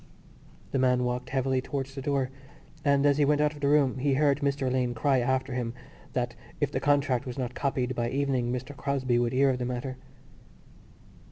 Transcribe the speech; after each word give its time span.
The 0.71 0.79
man 0.79 1.03
walked 1.03 1.29
heavily 1.29 1.61
towards 1.61 1.93
the 1.93 2.01
door 2.01 2.31
and, 2.83 3.05
as 3.05 3.19
he 3.19 3.23
went 3.23 3.39
out 3.39 3.53
of 3.53 3.59
the 3.59 3.67
room, 3.67 3.99
he 3.99 4.15
heard 4.15 4.39
Mr 4.39 4.65
Alleyne 4.65 4.95
cry 4.95 5.19
after 5.19 5.53
him 5.53 5.75
that 6.13 6.33
if 6.59 6.71
the 6.71 6.79
contract 6.79 7.27
was 7.27 7.37
not 7.37 7.53
copied 7.53 7.93
by 7.93 8.09
evening 8.09 8.51
Mr 8.51 8.75
Crosbie 8.75 9.19
would 9.19 9.31
hear 9.31 9.51
of 9.51 9.59
the 9.59 9.65
matter. 9.65 9.97